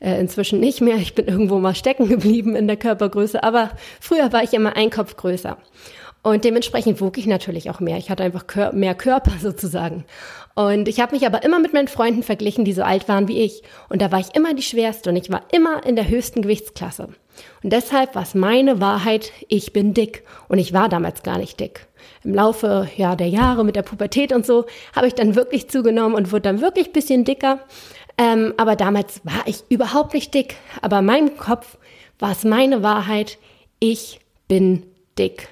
Äh, 0.00 0.20
inzwischen 0.20 0.60
nicht 0.60 0.82
mehr. 0.82 0.96
Ich 0.96 1.14
bin 1.14 1.26
irgendwo 1.26 1.58
mal 1.58 1.74
stecken 1.74 2.08
geblieben 2.08 2.54
in 2.54 2.66
der 2.66 2.76
Körpergröße, 2.76 3.42
aber 3.42 3.70
früher 4.00 4.34
war 4.34 4.42
ich 4.42 4.52
immer 4.52 4.76
ein 4.76 4.90
Kopf 4.90 5.16
größer. 5.16 5.56
Und 6.24 6.42
dementsprechend 6.42 7.02
wog 7.02 7.18
ich 7.18 7.26
natürlich 7.26 7.68
auch 7.68 7.80
mehr. 7.80 7.98
Ich 7.98 8.08
hatte 8.08 8.22
einfach 8.22 8.46
mehr 8.72 8.94
Körper 8.94 9.32
sozusagen. 9.40 10.04
Und 10.54 10.88
ich 10.88 10.98
habe 11.00 11.14
mich 11.14 11.26
aber 11.26 11.44
immer 11.44 11.58
mit 11.58 11.74
meinen 11.74 11.86
Freunden 11.86 12.22
verglichen, 12.22 12.64
die 12.64 12.72
so 12.72 12.82
alt 12.82 13.08
waren 13.08 13.28
wie 13.28 13.42
ich. 13.42 13.62
Und 13.90 14.00
da 14.00 14.10
war 14.10 14.20
ich 14.20 14.34
immer 14.34 14.54
die 14.54 14.62
schwerste 14.62 15.10
und 15.10 15.16
ich 15.16 15.30
war 15.30 15.42
immer 15.52 15.84
in 15.84 15.96
der 15.96 16.08
höchsten 16.08 16.40
Gewichtsklasse. 16.40 17.08
Und 17.62 17.72
deshalb 17.72 18.14
war 18.14 18.22
es 18.22 18.34
meine 18.34 18.80
Wahrheit, 18.80 19.32
ich 19.48 19.74
bin 19.74 19.92
dick. 19.92 20.24
Und 20.48 20.58
ich 20.58 20.72
war 20.72 20.88
damals 20.88 21.22
gar 21.22 21.36
nicht 21.36 21.60
dick. 21.60 21.86
Im 22.22 22.34
Laufe 22.34 22.88
ja, 22.96 23.16
der 23.16 23.28
Jahre 23.28 23.62
mit 23.62 23.76
der 23.76 23.82
Pubertät 23.82 24.32
und 24.32 24.46
so 24.46 24.64
habe 24.96 25.06
ich 25.06 25.14
dann 25.14 25.34
wirklich 25.34 25.68
zugenommen 25.68 26.14
und 26.14 26.32
wurde 26.32 26.42
dann 26.42 26.62
wirklich 26.62 26.92
bisschen 26.92 27.24
dicker. 27.24 27.60
Ähm, 28.16 28.54
aber 28.56 28.76
damals 28.76 29.20
war 29.24 29.46
ich 29.46 29.64
überhaupt 29.68 30.14
nicht 30.14 30.32
dick. 30.32 30.56
Aber 30.80 31.00
in 31.00 31.04
meinem 31.04 31.36
Kopf 31.36 31.76
war 32.18 32.32
es 32.32 32.44
meine 32.44 32.82
Wahrheit, 32.82 33.36
ich 33.78 34.20
bin 34.48 34.86
dick. 35.18 35.48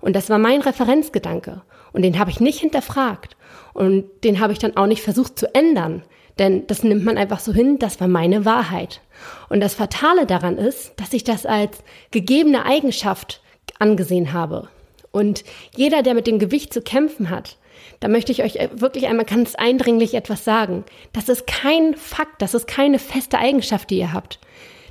Und 0.00 0.14
das 0.14 0.30
war 0.30 0.38
mein 0.38 0.60
Referenzgedanke. 0.60 1.62
Und 1.92 2.02
den 2.02 2.18
habe 2.18 2.30
ich 2.30 2.40
nicht 2.40 2.60
hinterfragt. 2.60 3.36
Und 3.74 4.04
den 4.24 4.40
habe 4.40 4.52
ich 4.52 4.58
dann 4.58 4.76
auch 4.76 4.86
nicht 4.86 5.02
versucht 5.02 5.38
zu 5.38 5.54
ändern. 5.54 6.02
Denn 6.38 6.66
das 6.66 6.84
nimmt 6.84 7.04
man 7.04 7.18
einfach 7.18 7.40
so 7.40 7.52
hin, 7.52 7.78
das 7.78 8.00
war 8.00 8.08
meine 8.08 8.44
Wahrheit. 8.44 9.00
Und 9.48 9.60
das 9.60 9.74
Fatale 9.74 10.26
daran 10.26 10.56
ist, 10.56 10.92
dass 10.96 11.12
ich 11.12 11.24
das 11.24 11.46
als 11.46 11.78
gegebene 12.10 12.64
Eigenschaft 12.64 13.42
angesehen 13.78 14.32
habe. 14.32 14.68
Und 15.10 15.42
jeder, 15.74 16.02
der 16.02 16.14
mit 16.14 16.26
dem 16.26 16.38
Gewicht 16.38 16.72
zu 16.72 16.80
kämpfen 16.80 17.30
hat, 17.30 17.56
da 18.00 18.08
möchte 18.08 18.30
ich 18.30 18.44
euch 18.44 18.58
wirklich 18.72 19.06
einmal 19.08 19.24
ganz 19.24 19.56
eindringlich 19.56 20.14
etwas 20.14 20.44
sagen. 20.44 20.84
Das 21.12 21.28
ist 21.28 21.46
kein 21.46 21.94
Fakt, 21.94 22.40
das 22.40 22.54
ist 22.54 22.68
keine 22.68 22.98
feste 23.00 23.38
Eigenschaft, 23.38 23.90
die 23.90 23.98
ihr 23.98 24.12
habt 24.12 24.38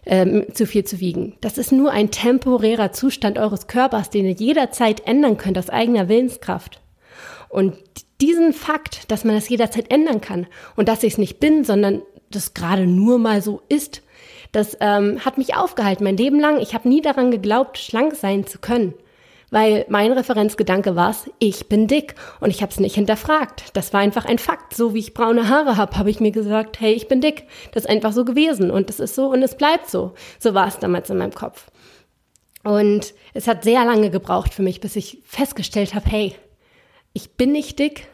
ähm, 0.08 0.46
zu 0.54 0.66
viel 0.66 0.84
zu 0.84 1.00
wiegen. 1.00 1.36
Das 1.42 1.58
ist 1.58 1.72
nur 1.72 1.92
ein 1.92 2.12
temporärer 2.12 2.92
Zustand 2.92 3.38
eures 3.38 3.68
Körpers, 3.68 4.10
den 4.10 4.26
ihr 4.26 4.32
jederzeit 4.32 5.06
ändern 5.06 5.38
könnt 5.38 5.58
aus 5.58 5.70
eigener 5.70 6.10
Willenskraft. 6.10 6.82
Und 7.50 7.76
diesen 8.20 8.54
Fakt, 8.54 9.12
dass 9.12 9.24
man 9.24 9.36
das 9.36 9.50
jederzeit 9.50 9.92
ändern 9.92 10.22
kann 10.22 10.48
und 10.76 10.88
dass 10.88 11.04
ich 11.04 11.14
es 11.14 11.18
nicht 11.20 11.40
bin, 11.40 11.64
sondern 11.64 12.02
das 12.32 12.54
gerade 12.54 12.88
nur 12.88 13.20
mal 13.20 13.42
so 13.42 13.62
ist, 13.70 14.02
das 14.52 14.78
ähm, 14.80 15.24
hat 15.24 15.38
mich 15.38 15.56
aufgehalten 15.56 16.04
mein 16.04 16.18
Leben 16.18 16.40
lang. 16.40 16.60
Ich 16.60 16.74
habe 16.74 16.90
nie 16.90 17.02
daran 17.02 17.32
geglaubt, 17.32 17.78
schlank 17.78 18.16
sein 18.16 18.48
zu 18.48 18.60
können 18.60 18.94
weil 19.50 19.86
mein 19.88 20.12
Referenzgedanke 20.12 20.96
war 20.96 21.12
es, 21.12 21.30
ich 21.40 21.70
bin 21.70 21.88
dick 21.88 22.16
und 22.40 22.50
ich 22.50 22.62
habe 22.62 22.72
es 22.72 22.80
nicht 22.80 22.96
hinterfragt. 22.96 23.64
Das 23.74 23.94
war 23.94 24.02
einfach 24.02 24.26
ein 24.26 24.40
Fakt. 24.40 24.76
So 24.76 24.94
wie 24.94 25.00
ich 25.00 25.14
braune 25.14 25.48
Haare 25.48 25.78
habe, 25.78 25.98
habe 25.98 26.10
ich 26.10 26.20
mir 26.20 26.32
gesagt, 26.32 26.80
hey, 26.80 26.94
ich 26.94 27.08
bin 27.08 27.22
dick. 27.22 27.48
Das 27.72 27.84
ist 27.84 27.90
einfach 27.90 28.12
so 28.12 28.26
gewesen 28.26 28.72
und 28.72 28.90
das 28.90 29.00
ist 29.00 29.16
so 29.16 29.32
und 29.32 29.42
es 29.42 29.56
bleibt 29.56 29.90
so. 29.90 30.14
So 30.40 30.54
war 30.54 30.68
es 30.68 30.80
damals 30.80 31.10
in 31.10 31.18
meinem 31.18 31.34
Kopf. 31.34 31.72
Und 32.64 33.14
es 33.34 33.48
hat 33.48 33.64
sehr 33.64 33.86
lange 33.86 34.10
gebraucht 34.10 34.54
für 34.54 34.64
mich, 34.64 34.82
bis 34.82 34.98
ich 34.98 35.20
festgestellt 35.24 35.94
habe, 35.94 36.10
hey, 36.10 36.36
ich 37.14 37.32
bin 37.32 37.54
nicht 37.54 37.80
dick. 37.80 38.08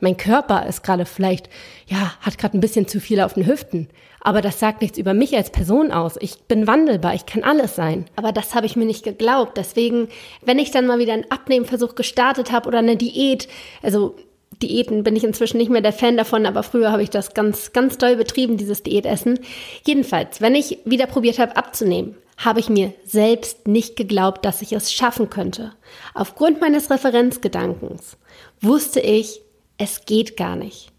Mein 0.00 0.16
Körper 0.16 0.66
ist 0.66 0.82
gerade 0.82 1.06
vielleicht, 1.06 1.48
ja, 1.86 2.14
hat 2.20 2.38
gerade 2.38 2.58
ein 2.58 2.60
bisschen 2.60 2.88
zu 2.88 3.00
viel 3.00 3.20
auf 3.20 3.34
den 3.34 3.46
Hüften. 3.46 3.88
Aber 4.20 4.40
das 4.40 4.58
sagt 4.58 4.82
nichts 4.82 4.98
über 4.98 5.14
mich 5.14 5.36
als 5.36 5.50
Person 5.50 5.92
aus. 5.92 6.16
Ich 6.20 6.42
bin 6.48 6.66
wandelbar, 6.66 7.14
ich 7.14 7.26
kann 7.26 7.44
alles 7.44 7.76
sein. 7.76 8.06
Aber 8.16 8.32
das 8.32 8.54
habe 8.54 8.66
ich 8.66 8.76
mir 8.76 8.86
nicht 8.86 9.04
geglaubt. 9.04 9.56
Deswegen, 9.56 10.08
wenn 10.42 10.58
ich 10.58 10.70
dann 10.70 10.86
mal 10.86 10.98
wieder 10.98 11.12
einen 11.12 11.30
Abnehmversuch 11.30 11.94
gestartet 11.94 12.50
habe 12.52 12.68
oder 12.68 12.78
eine 12.78 12.96
Diät, 12.96 13.48
also 13.82 14.16
Diäten 14.62 15.04
bin 15.04 15.16
ich 15.16 15.24
inzwischen 15.24 15.58
nicht 15.58 15.70
mehr 15.70 15.82
der 15.82 15.92
Fan 15.92 16.16
davon, 16.16 16.46
aber 16.46 16.62
früher 16.62 16.90
habe 16.92 17.02
ich 17.02 17.10
das 17.10 17.34
ganz, 17.34 17.72
ganz 17.72 17.98
doll 17.98 18.16
betrieben, 18.16 18.56
dieses 18.56 18.82
Diätessen. 18.82 19.38
Jedenfalls, 19.86 20.40
wenn 20.40 20.54
ich 20.54 20.78
wieder 20.84 21.06
probiert 21.06 21.38
habe 21.38 21.56
abzunehmen, 21.56 22.16
habe 22.38 22.60
ich 22.60 22.68
mir 22.68 22.92
selbst 23.04 23.66
nicht 23.66 23.96
geglaubt, 23.96 24.44
dass 24.44 24.62
ich 24.62 24.72
es 24.72 24.92
schaffen 24.92 25.30
könnte. 25.30 25.72
Aufgrund 26.14 26.60
meines 26.60 26.90
Referenzgedankens 26.90 28.16
wusste 28.60 29.00
ich, 29.00 29.40
es 29.78 30.04
geht 30.04 30.36
gar 30.36 30.56
nicht. 30.56 30.92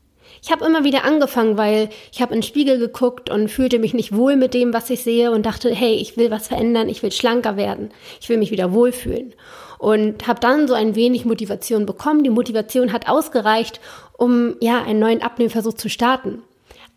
Ich 0.47 0.53
habe 0.53 0.63
immer 0.63 0.85
wieder 0.85 1.03
angefangen, 1.03 1.57
weil 1.57 1.89
ich 2.09 2.21
habe 2.21 2.33
in 2.33 2.39
den 2.39 2.47
Spiegel 2.47 2.79
geguckt 2.79 3.29
und 3.29 3.49
fühlte 3.49 3.79
mich 3.79 3.93
nicht 3.93 4.15
wohl 4.15 4.37
mit 4.37 4.53
dem, 4.53 4.73
was 4.73 4.89
ich 4.89 5.03
sehe 5.03 5.29
und 5.31 5.45
dachte, 5.45 5.75
hey, 5.75 5.95
ich 5.95 6.15
will 6.15 6.31
was 6.31 6.47
verändern, 6.47 6.87
ich 6.87 7.03
will 7.03 7.11
schlanker 7.11 7.57
werden, 7.57 7.89
ich 8.21 8.29
will 8.29 8.37
mich 8.37 8.49
wieder 8.49 8.71
wohlfühlen. 8.71 9.33
Und 9.77 10.25
habe 10.25 10.39
dann 10.39 10.69
so 10.69 10.73
ein 10.73 10.95
wenig 10.95 11.25
Motivation 11.25 11.85
bekommen. 11.85 12.23
Die 12.23 12.29
Motivation 12.29 12.93
hat 12.93 13.09
ausgereicht, 13.09 13.81
um 14.13 14.55
ja 14.61 14.81
einen 14.81 14.99
neuen 14.99 15.21
Abnehmversuch 15.21 15.73
zu 15.73 15.89
starten. 15.89 16.43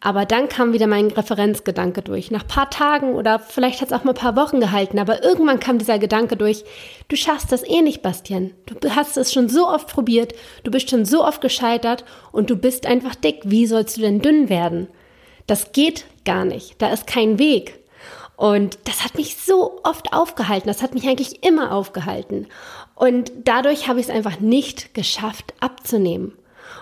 Aber 0.02 0.24
dann 0.24 0.48
kam 0.48 0.72
wieder 0.72 0.86
mein 0.86 1.08
Referenzgedanke 1.08 2.00
durch. 2.00 2.30
Nach 2.30 2.46
paar 2.46 2.70
Tagen 2.70 3.14
oder 3.14 3.38
vielleicht 3.38 3.82
hat 3.82 3.88
es 3.88 3.92
auch 3.92 4.02
mal 4.02 4.12
ein 4.12 4.16
paar 4.16 4.34
Wochen 4.34 4.58
gehalten, 4.58 4.98
aber 4.98 5.22
irgendwann 5.22 5.60
kam 5.60 5.78
dieser 5.78 5.98
Gedanke 5.98 6.36
durch, 6.36 6.64
du 7.08 7.16
schaffst 7.16 7.52
das 7.52 7.62
eh 7.62 7.82
nicht, 7.82 8.00
Bastian. 8.00 8.52
Du 8.64 8.96
hast 8.96 9.18
es 9.18 9.30
schon 9.30 9.50
so 9.50 9.68
oft 9.68 9.88
probiert, 9.88 10.32
du 10.64 10.70
bist 10.70 10.88
schon 10.88 11.04
so 11.04 11.22
oft 11.22 11.42
gescheitert 11.42 12.06
und 12.32 12.48
du 12.48 12.56
bist 12.56 12.86
einfach 12.86 13.14
dick. 13.14 13.42
Wie 13.44 13.66
sollst 13.66 13.98
du 13.98 14.00
denn 14.00 14.22
dünn 14.22 14.48
werden? 14.48 14.88
Das 15.46 15.72
geht 15.72 16.06
gar 16.24 16.46
nicht. 16.46 16.80
Da 16.80 16.90
ist 16.92 17.06
kein 17.06 17.38
Weg. 17.38 17.80
Und 18.36 18.78
das 18.84 19.04
hat 19.04 19.16
mich 19.16 19.36
so 19.36 19.80
oft 19.84 20.14
aufgehalten. 20.14 20.68
Das 20.68 20.82
hat 20.82 20.94
mich 20.94 21.06
eigentlich 21.06 21.44
immer 21.44 21.72
aufgehalten. 21.72 22.46
Und 22.94 23.30
dadurch 23.44 23.86
habe 23.86 24.00
ich 24.00 24.08
es 24.08 24.14
einfach 24.14 24.40
nicht 24.40 24.94
geschafft 24.94 25.52
abzunehmen. 25.60 26.32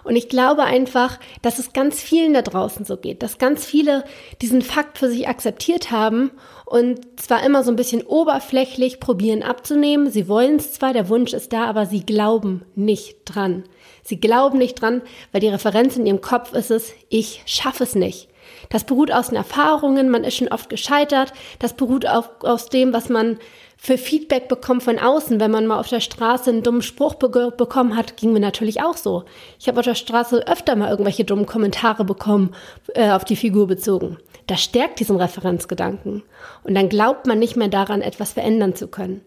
Und 0.05 0.17
ich 0.17 0.29
glaube 0.29 0.65
einfach, 0.65 1.19
dass 1.43 1.59
es 1.59 1.73
ganz 1.73 2.01
vielen 2.01 2.35
da 2.35 2.43
draußen 2.43 2.85
so 2.85 2.97
geht, 2.97 3.23
dass 3.23 3.39
ganz 3.39 3.65
viele 3.65 4.05
diesen 4.43 4.63
Fakt 4.63 4.99
für 4.99 5.09
sich 5.09 5.29
akzeptiert 5.29 5.91
haben 5.91 6.31
und 6.65 7.21
zwar 7.21 7.45
immer 7.45 7.65
so 7.65 7.71
ein 7.71 7.77
bisschen 7.77 8.03
oberflächlich 8.03 9.01
probieren 9.01 9.43
abzunehmen. 9.43 10.11
Sie 10.11 10.29
wollen 10.29 10.57
es 10.57 10.73
zwar, 10.73 10.93
der 10.93 11.09
Wunsch 11.09 11.33
ist 11.33 11.53
da, 11.53 11.65
aber 11.65 11.87
sie 11.87 12.05
glauben 12.05 12.65
nicht 12.75 13.19
dran. 13.25 13.65
Sie 14.03 14.21
glauben 14.21 14.59
nicht 14.59 14.81
dran, 14.81 15.03
weil 15.33 15.41
die 15.41 15.49
Referenz 15.49 15.97
in 15.97 16.07
ihrem 16.07 16.21
Kopf 16.21 16.53
ist 16.53 16.71
es, 16.71 16.93
ich 17.09 17.43
schaffe 17.47 17.85
es 17.85 17.95
nicht. 17.95 18.28
Das 18.69 18.85
beruht 18.85 19.13
aus 19.13 19.29
den 19.29 19.37
Erfahrungen, 19.37 20.11
man 20.11 20.25
ist 20.25 20.37
schon 20.37 20.49
oft 20.49 20.69
gescheitert, 20.69 21.33
das 21.59 21.75
beruht 21.75 22.07
auf, 22.07 22.31
aus 22.43 22.69
dem, 22.69 22.93
was 22.93 23.09
man 23.09 23.39
für 23.81 23.97
Feedback 23.97 24.49
bekommen 24.49 24.81
von 24.81 24.99
außen. 24.99 25.39
Wenn 25.39 25.53
man 25.53 25.67
mal 25.67 25.79
auf 25.79 25.89
der 25.89 26.01
Straße 26.01 26.51
einen 26.51 26.63
dummen 26.63 26.83
Spruch 26.83 27.15
be 27.15 27.53
bekommen 27.57 27.97
hat, 27.97 28.17
ging 28.17 28.33
mir 28.33 28.41
natürlich 28.41 28.83
auch 28.83 28.97
so. 28.97 29.25
Ich 29.61 29.69
habe 29.69 29.79
auf 29.79 29.87
der 29.87 29.95
Straße 29.95 30.47
öfter 30.47 30.75
mal 30.75 30.91
irgendwelche 30.91 31.25
dummen 31.25 31.47
Kommentare 31.47 32.05
bekommen, 32.05 32.55
äh, 32.95 33.11
auf 33.11 33.25
die 33.25 33.37
Figur 33.37 33.69
bezogen. 33.69 34.19
Das 34.49 34.61
stärkt 34.63 34.99
diesen 34.99 35.17
Referenzgedanken. 35.17 36.25
Und 36.65 36.75
dann 36.75 36.89
glaubt 36.89 37.27
man 37.27 37.39
nicht 37.39 37.57
mehr 37.57 37.69
daran, 37.69 38.03
etwas 38.03 38.33
verändern 38.33 38.75
zu 38.75 38.89
können. 38.89 39.23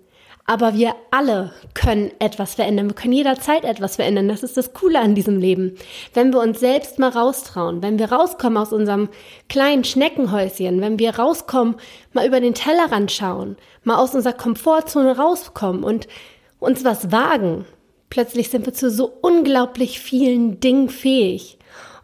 Aber 0.51 0.74
wir 0.74 0.96
alle 1.12 1.53
können 1.74 2.12
etwas 2.20 2.55
verändern. 2.55 2.89
Wir 2.89 2.93
können 2.93 3.13
jederzeit 3.13 3.63
etwas 3.63 3.96
verändern. 3.96 4.27
Das 4.27 4.43
ist 4.43 4.58
das 4.58 4.74
Coole 4.74 5.00
an 5.00 5.15
diesem 5.15 5.39
Leben. 5.39 5.77
Wenn 6.13 6.34
wir 6.34 6.41
uns 6.41 6.60
selbst 6.60 7.00
mal 7.00 7.08
raustrauen, 7.08 7.81
wenn 7.81 7.98
wir 7.98 8.12
rauskommen 8.12 8.58
aus 8.58 8.74
unserem 8.74 9.08
kleinen 9.48 9.86
Schneckenhäuschen, 9.86 10.81
wenn 10.81 11.00
wir 11.00 11.15
rauskommen, 11.15 11.75
mal 12.12 12.27
über 12.27 12.41
den 12.41 12.53
Tellerrand 12.53 13.13
schauen, 13.13 13.55
mal 13.86 13.96
aus 13.96 14.13
unserer 14.13 14.34
Komfortzone 14.34 15.15
rauskommen 15.15 15.86
und 15.86 16.10
uns 16.60 16.84
was 16.84 17.13
wagen, 17.13 17.63
plötzlich 18.10 18.50
sind 18.50 18.65
wir 18.65 18.74
zu 18.74 18.89
so 18.91 19.10
unglaublich 19.22 20.01
vielen 20.01 20.60
Dingen 20.60 20.89
fähig. 20.89 21.60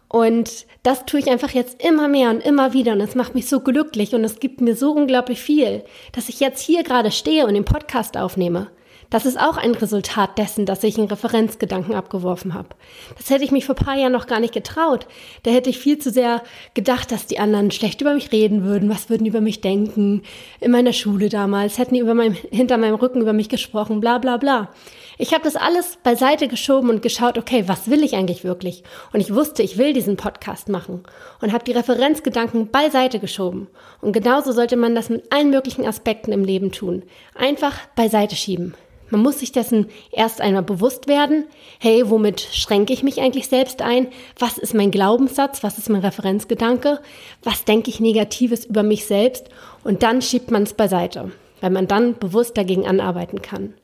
Und 0.08 0.66
das 0.82 1.04
tue 1.04 1.20
ich 1.20 1.30
einfach 1.30 1.50
jetzt 1.50 1.82
immer 1.82 2.08
mehr 2.08 2.30
und 2.30 2.40
immer 2.40 2.72
wieder 2.72 2.92
und 2.92 3.00
es 3.00 3.14
macht 3.14 3.34
mich 3.34 3.46
so 3.46 3.60
glücklich 3.60 4.14
und 4.14 4.24
es 4.24 4.40
gibt 4.40 4.60
mir 4.60 4.74
so 4.74 4.92
unglaublich 4.92 5.40
viel, 5.40 5.84
dass 6.12 6.30
ich 6.30 6.40
jetzt 6.40 6.60
hier 6.60 6.82
gerade 6.82 7.10
stehe 7.10 7.46
und 7.46 7.54
den 7.54 7.66
Podcast 7.66 8.16
aufnehme. 8.16 8.68
Das 9.10 9.24
ist 9.24 9.40
auch 9.40 9.56
ein 9.56 9.74
Resultat 9.74 10.36
dessen, 10.36 10.66
dass 10.66 10.84
ich 10.84 10.98
einen 10.98 11.08
Referenzgedanken 11.08 11.94
abgeworfen 11.94 12.52
habe. 12.52 12.68
Das 13.16 13.30
hätte 13.30 13.42
ich 13.42 13.50
mich 13.50 13.64
vor 13.64 13.74
ein 13.74 13.84
paar 13.84 13.96
Jahren 13.96 14.12
noch 14.12 14.26
gar 14.26 14.38
nicht 14.38 14.52
getraut. 14.52 15.06
Da 15.44 15.50
hätte 15.50 15.70
ich 15.70 15.78
viel 15.78 15.98
zu 15.98 16.10
sehr 16.10 16.42
gedacht, 16.74 17.10
dass 17.10 17.24
die 17.24 17.38
anderen 17.38 17.70
schlecht 17.70 18.02
über 18.02 18.12
mich 18.12 18.32
reden 18.32 18.64
würden. 18.64 18.90
Was 18.90 19.08
würden 19.08 19.24
die 19.24 19.30
über 19.30 19.40
mich 19.40 19.62
denken? 19.62 20.22
In 20.60 20.72
meiner 20.72 20.92
Schule 20.92 21.30
damals 21.30 21.78
hätten 21.78 21.94
die 21.94 22.00
über 22.00 22.12
meinem, 22.12 22.34
hinter 22.50 22.76
meinem 22.76 22.96
Rücken 22.96 23.22
über 23.22 23.32
mich 23.32 23.48
gesprochen, 23.48 24.00
bla 24.00 24.18
bla 24.18 24.36
bla. 24.36 24.68
Ich 25.16 25.32
habe 25.32 25.42
das 25.42 25.56
alles 25.56 25.96
beiseite 26.02 26.46
geschoben 26.46 26.90
und 26.90 27.00
geschaut, 27.00 27.38
okay, 27.38 27.64
was 27.66 27.90
will 27.90 28.04
ich 28.04 28.14
eigentlich 28.14 28.44
wirklich? 28.44 28.82
Und 29.14 29.20
ich 29.20 29.34
wusste, 29.34 29.62
ich 29.62 29.78
will 29.78 29.94
diesen 29.94 30.18
Podcast 30.18 30.68
machen 30.68 31.02
und 31.40 31.54
habe 31.54 31.64
die 31.64 31.72
Referenzgedanken 31.72 32.70
beiseite 32.70 33.20
geschoben. 33.20 33.68
Und 34.02 34.12
genauso 34.12 34.52
sollte 34.52 34.76
man 34.76 34.94
das 34.94 35.08
mit 35.08 35.32
allen 35.32 35.48
möglichen 35.48 35.86
Aspekten 35.86 36.30
im 36.30 36.44
Leben 36.44 36.72
tun. 36.72 37.04
Einfach 37.34 37.74
beiseite 37.96 38.36
schieben. 38.36 38.74
Man 39.10 39.22
muss 39.22 39.40
sich 39.40 39.52
dessen 39.52 39.86
erst 40.12 40.40
einmal 40.40 40.62
bewusst 40.62 41.08
werden. 41.08 41.44
Hey, 41.78 42.08
womit 42.10 42.40
schränke 42.40 42.92
ich 42.92 43.02
mich 43.02 43.20
eigentlich 43.20 43.48
selbst 43.48 43.82
ein? 43.82 44.08
Was 44.38 44.58
ist 44.58 44.74
mein 44.74 44.90
Glaubenssatz? 44.90 45.62
Was 45.62 45.78
ist 45.78 45.88
mein 45.88 46.02
Referenzgedanke? 46.02 47.00
Was 47.42 47.64
denke 47.64 47.90
ich 47.90 48.00
Negatives 48.00 48.66
über 48.66 48.82
mich 48.82 49.06
selbst? 49.06 49.48
Und 49.84 50.02
dann 50.02 50.22
schiebt 50.22 50.50
man 50.50 50.64
es 50.64 50.74
beiseite, 50.74 51.32
weil 51.60 51.70
man 51.70 51.88
dann 51.88 52.18
bewusst 52.18 52.56
dagegen 52.56 52.86
anarbeiten 52.86 53.40
kann. 53.42 53.74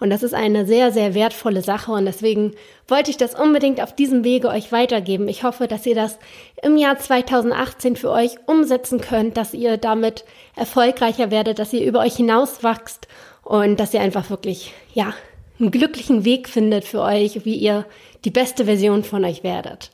Und 0.00 0.08
das 0.08 0.22
ist 0.22 0.34
eine 0.34 0.64
sehr, 0.64 0.92
sehr 0.92 1.14
wertvolle 1.14 1.60
Sache 1.60 1.92
und 1.92 2.06
deswegen 2.06 2.52
wollte 2.88 3.10
ich 3.10 3.18
das 3.18 3.38
unbedingt 3.38 3.82
auf 3.82 3.94
diesem 3.94 4.24
Wege 4.24 4.48
euch 4.48 4.72
weitergeben. 4.72 5.28
Ich 5.28 5.44
hoffe, 5.44 5.68
dass 5.68 5.84
ihr 5.84 5.94
das 5.94 6.18
im 6.62 6.78
Jahr 6.78 6.98
2018 6.98 7.96
für 7.96 8.10
euch 8.10 8.36
umsetzen 8.46 9.02
könnt, 9.02 9.36
dass 9.36 9.52
ihr 9.52 9.76
damit 9.76 10.24
erfolgreicher 10.56 11.30
werdet, 11.30 11.58
dass 11.58 11.74
ihr 11.74 11.84
über 11.84 12.00
euch 12.00 12.16
hinauswachst 12.16 13.08
und 13.50 13.80
dass 13.80 13.92
ihr 13.92 14.00
einfach 14.00 14.30
wirklich, 14.30 14.72
ja, 14.94 15.12
einen 15.58 15.72
glücklichen 15.72 16.24
Weg 16.24 16.48
findet 16.48 16.84
für 16.84 17.00
euch, 17.00 17.44
wie 17.44 17.56
ihr 17.56 17.84
die 18.24 18.30
beste 18.30 18.66
Version 18.66 19.02
von 19.02 19.24
euch 19.24 19.42
werdet. 19.42 19.90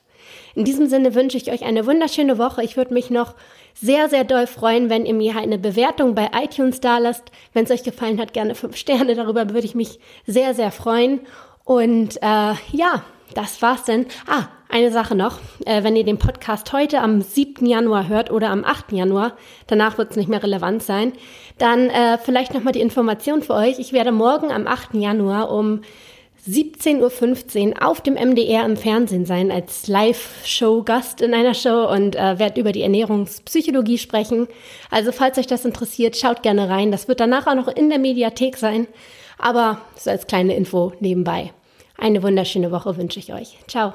In 0.54 0.66
diesem 0.66 0.88
Sinne 0.88 1.14
wünsche 1.14 1.38
ich 1.38 1.50
euch 1.50 1.64
eine 1.64 1.86
wunderschöne 1.86 2.36
Woche. 2.36 2.62
Ich 2.62 2.76
würde 2.76 2.92
mich 2.92 3.08
noch 3.08 3.34
sehr, 3.72 4.10
sehr 4.10 4.25
doll 4.25 4.46
freuen, 4.46 4.90
wenn 4.90 5.06
ihr 5.06 5.14
mir 5.14 5.38
eine 5.38 5.56
Bewertung 5.56 6.14
bei 6.14 6.28
iTunes 6.34 6.80
da 6.80 6.98
lasst. 6.98 7.30
Wenn 7.54 7.64
es 7.64 7.70
euch 7.70 7.82
gefallen 7.82 8.20
hat, 8.20 8.34
gerne 8.34 8.54
fünf 8.54 8.76
Sterne. 8.76 9.14
Darüber 9.14 9.48
würde 9.48 9.66
ich 9.66 9.75
mich 9.75 10.00
sehr, 10.26 10.52
sehr 10.52 10.70
freuen. 10.70 11.20
Und 11.64 12.18
äh, 12.18 12.54
ja, 12.72 13.04
das 13.35 13.61
war's 13.62 13.85
denn. 13.85 14.06
Ah, 14.26 14.49
eine 14.68 14.90
Sache 14.90 15.14
noch. 15.14 15.38
Äh, 15.64 15.83
wenn 15.83 15.97
ihr 15.97 16.04
den 16.04 16.18
Podcast 16.18 16.73
heute 16.73 17.00
am 17.00 17.21
7. 17.23 17.66
Januar 17.66 18.09
hört 18.09 18.30
oder 18.30 18.50
am 18.50 18.64
8. 18.64 18.92
Januar, 18.92 19.37
danach 19.66 19.99
wird 19.99 20.11
es 20.11 20.16
nicht 20.16 20.28
mehr 20.28 20.42
relevant 20.42 20.83
sein, 20.83 21.12
dann 21.59 21.88
äh, 21.90 22.18
vielleicht 22.18 22.54
nochmal 22.54 22.73
die 22.73 22.80
Information 22.80 23.42
für 23.42 23.54
euch. 23.54 23.78
Ich 23.78 23.92
werde 23.92 24.12
morgen 24.12 24.50
am 24.50 24.66
8. 24.66 24.95
Januar 24.95 25.50
um 25.50 25.83
17.15 26.49 27.68
Uhr 27.71 27.87
auf 27.87 28.00
dem 28.00 28.14
MDR 28.14 28.64
im 28.64 28.76
Fernsehen 28.76 29.25
sein 29.25 29.50
als 29.50 29.88
Live-Show-Gast 29.88 31.21
in 31.21 31.35
einer 31.35 31.54
Show 31.54 31.90
und 31.90 32.14
äh, 32.14 32.38
werde 32.38 32.61
über 32.61 32.71
die 32.71 32.83
Ernährungspsychologie 32.83 33.99
sprechen. 33.99 34.47
Also 34.90 35.11
falls 35.11 35.38
euch 35.38 35.49
das 35.49 35.64
interessiert, 35.64 36.16
schaut 36.16 36.42
gerne 36.42 36.68
rein. 36.68 36.92
Das 36.92 37.09
wird 37.09 37.18
danach 37.18 37.49
auch 37.49 37.56
noch 37.56 37.68
in 37.68 37.88
der 37.88 37.99
Mediathek 37.99 38.56
sein. 38.56 38.87
Aber 39.38 39.80
so 39.97 40.11
als 40.11 40.26
kleine 40.26 40.54
Info 40.54 40.92
nebenbei. 41.00 41.52
Eine 41.98 42.22
wunderschöne 42.22 42.70
Woche 42.70 42.96
wünsche 42.96 43.18
ich 43.18 43.32
euch. 43.32 43.58
Ciao. 43.66 43.94